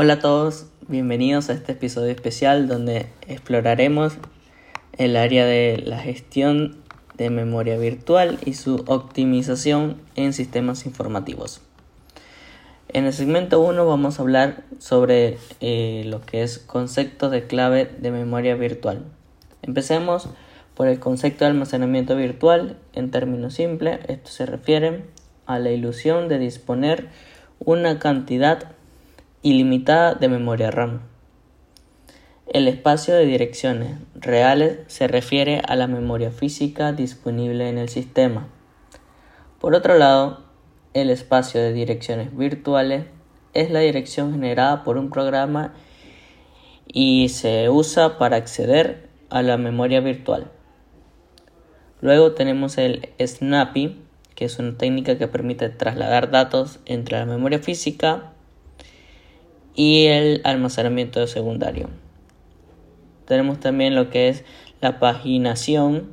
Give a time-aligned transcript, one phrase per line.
[0.00, 4.12] Hola a todos, bienvenidos a este episodio especial donde exploraremos
[4.96, 6.76] el área de la gestión
[7.16, 11.62] de memoria virtual y su optimización en sistemas informativos.
[12.88, 17.90] En el segmento 1 vamos a hablar sobre eh, lo que es concepto de clave
[17.98, 19.04] de memoria virtual.
[19.62, 20.28] Empecemos
[20.74, 22.76] por el concepto de almacenamiento virtual.
[22.92, 25.06] En términos simples, esto se refiere
[25.46, 27.08] a la ilusión de disponer
[27.58, 28.77] una cantidad
[29.42, 31.02] ilimitada de memoria RAM.
[32.46, 38.48] El espacio de direcciones reales se refiere a la memoria física disponible en el sistema.
[39.60, 40.44] Por otro lado,
[40.94, 43.04] el espacio de direcciones virtuales
[43.54, 45.74] es la dirección generada por un programa
[46.86, 50.50] y se usa para acceder a la memoria virtual.
[52.00, 54.00] Luego tenemos el Snappy,
[54.34, 58.32] que es una técnica que permite trasladar datos entre la memoria física
[59.78, 61.88] y el almacenamiento secundario.
[63.26, 64.44] Tenemos también lo que es
[64.80, 66.10] la paginación,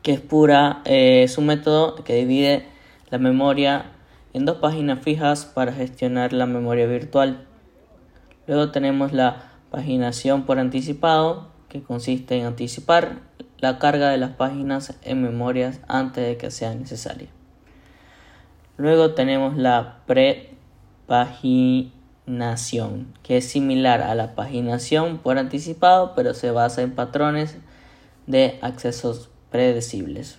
[0.00, 2.64] que es pura, eh, es un método que divide
[3.10, 3.92] la memoria
[4.32, 7.44] en dos páginas fijas para gestionar la memoria virtual.
[8.46, 13.18] Luego tenemos la paginación por anticipado, que consiste en anticipar
[13.58, 17.28] la carga de las páginas en memorias antes de que sea necesaria.
[18.78, 26.82] Luego tenemos la prepaginación que es similar a la paginación por anticipado, pero se basa
[26.82, 27.56] en patrones
[28.26, 30.38] de accesos predecibles.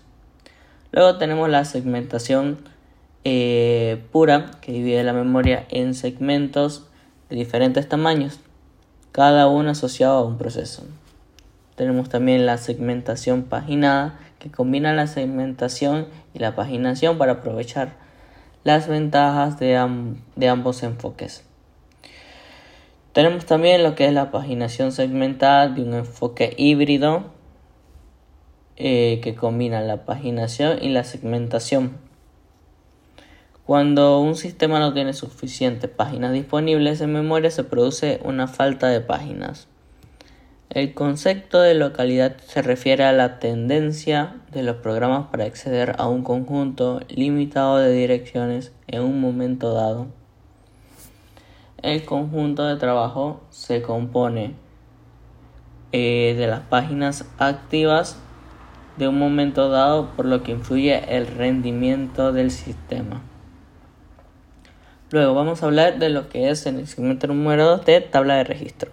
[0.92, 2.58] Luego tenemos la segmentación
[3.24, 6.88] eh, pura, que divide la memoria en segmentos
[7.30, 8.40] de diferentes tamaños,
[9.12, 10.86] cada uno asociado a un proceso.
[11.76, 17.94] Tenemos también la segmentación paginada, que combina la segmentación y la paginación para aprovechar
[18.64, 19.76] las ventajas de
[20.48, 21.44] ambos enfoques.
[23.16, 27.24] Tenemos también lo que es la paginación segmentada de un enfoque híbrido
[28.76, 31.96] eh, que combina la paginación y la segmentación.
[33.66, 39.00] Cuando un sistema no tiene suficientes páginas disponibles en memoria se produce una falta de
[39.00, 39.70] páginas.
[40.70, 46.10] El concepto de localidad se refiere a la tendencia de los programas para acceder a
[46.10, 50.08] un conjunto limitado de direcciones en un momento dado.
[51.82, 54.56] El conjunto de trabajo se compone
[55.92, 58.18] eh, de las páginas activas
[58.98, 63.22] de un momento dado, por lo que influye el rendimiento del sistema.
[65.12, 68.36] Luego vamos a hablar de lo que es en el segmento número 2 de tabla
[68.36, 68.92] de registro.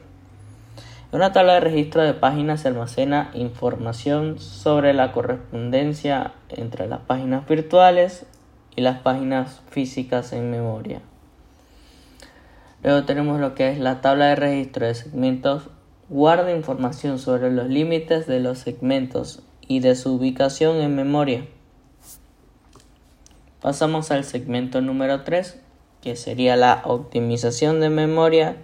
[1.13, 8.27] Una tabla de registro de páginas almacena información sobre la correspondencia entre las páginas virtuales
[8.77, 11.03] y las páginas físicas en memoria.
[12.83, 15.69] Luego tenemos lo que es la tabla de registro de segmentos.
[16.09, 21.47] Guarda información sobre los límites de los segmentos y de su ubicación en memoria.
[23.61, 25.61] Pasamos al segmento número 3,
[26.01, 28.57] que sería la optimización de memoria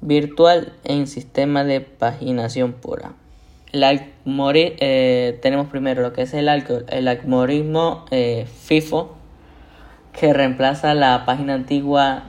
[0.00, 3.14] virtual en sistema de paginación pura.
[3.72, 9.16] Eh, tenemos primero lo que es el, el algoritmo eh, FIFO,
[10.12, 12.24] que reemplaza la página antigua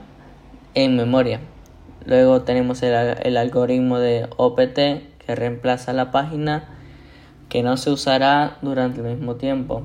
[0.84, 1.40] en memoria.
[2.06, 4.76] Luego tenemos el, algoritmo de OPT
[5.18, 6.68] que reemplaza la página
[7.48, 9.82] que no se usará durante el mismo tiempo.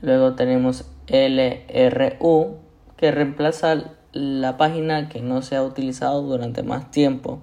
[0.00, 2.56] Luego tenemos LRU
[2.96, 7.42] que reemplaza la página que no se ha utilizado durante más tiempo.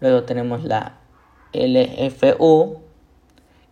[0.00, 0.94] Luego tenemos la
[1.52, 2.80] LFU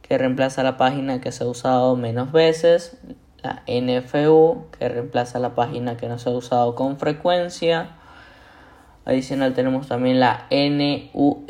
[0.03, 2.99] que reemplaza la página que se ha usado menos veces
[3.43, 7.97] la NFU que reemplaza la página que no se ha usado con frecuencia.
[9.05, 11.45] Adicional tenemos también la NUR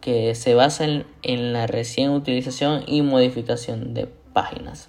[0.00, 4.88] que se basa en, la recién utilización y modificación de páginas.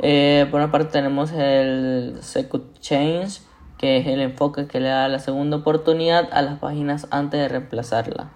[0.00, 3.40] Eh, por una parte tenemos el Second Change
[3.78, 7.48] que es el enfoque que le da la segunda oportunidad a las páginas antes de
[7.48, 8.30] reemplazarla.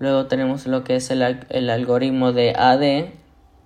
[0.00, 3.12] Luego tenemos lo que es el, el algoritmo de AD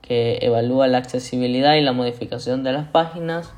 [0.03, 3.51] que evalúa la accesibilidad y la modificación de las páginas.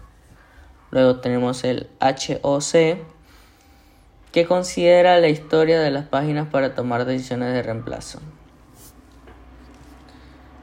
[0.90, 2.98] Luego tenemos el HOC,
[4.30, 8.20] que considera la historia de las páginas para tomar decisiones de reemplazo.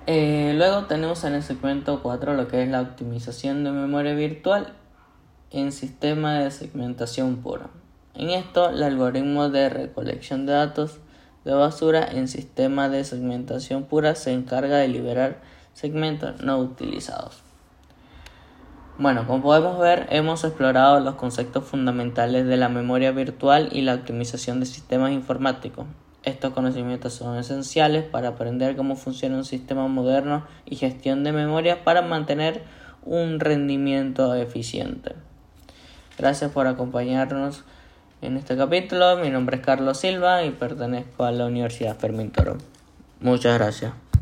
[0.08, 4.74] Eh, luego tenemos en el segmento 4 lo que es la optimización de memoria virtual
[5.52, 7.70] en sistema de segmentación pura.
[8.14, 11.00] En esto, el algoritmo de recolección de datos
[11.46, 15.42] de basura en sistema de segmentación pura se encarga de liberar
[15.74, 17.42] segmentos no utilizados.
[18.98, 23.96] Bueno, como podemos ver, hemos explorado los conceptos fundamentales de la memoria virtual y la
[23.96, 25.88] optimización de sistemas informáticos.
[26.24, 31.84] Estos conocimientos son esenciales para aprender cómo funciona un sistema moderno y gestión de memoria
[31.84, 32.64] para mantener
[33.04, 35.16] un rendimiento eficiente.
[36.20, 37.64] Gracias por acompañarnos
[38.22, 39.18] en este capítulo.
[39.18, 42.58] Mi nombre es Carlos Silva y pertenezco a la Universidad Fermín Toro.
[43.20, 44.11] Muchas gracias.